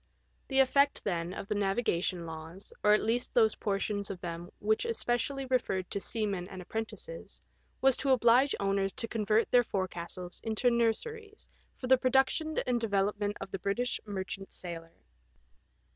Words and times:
The 0.47 0.57
effect, 0.61 1.03
then, 1.03 1.31
of 1.31 1.45
the 1.47 1.53
navigation 1.53 2.25
laws, 2.25 2.73
or 2.83 2.93
at 2.93 3.03
least 3.03 3.35
those 3.35 3.53
portions 3.53 4.09
of 4.09 4.19
them 4.19 4.49
which 4.57 4.83
especially 4.83 5.45
referred 5.45 5.91
to 5.91 5.99
seamen 5.99 6.47
and 6.47 6.59
apprentices, 6.59 7.39
was 7.81 7.95
to 7.97 8.09
oblige 8.09 8.55
owners 8.59 8.93
to 8.93 9.07
convert 9.07 9.51
their 9.51 9.63
forecastles 9.63 10.41
into 10.43 10.71
nurseries 10.71 11.47
for 11.77 11.85
the 11.85 11.99
produc 11.99 12.29
tion 12.29 12.57
and 12.65 12.81
development 12.81 13.37
of 13.39 13.51
the 13.51 13.59
British 13.59 13.99
merchant 14.03 14.51
sailor. 14.51 14.93